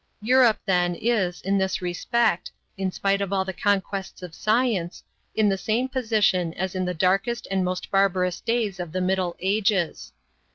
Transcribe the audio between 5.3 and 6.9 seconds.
in the same position as in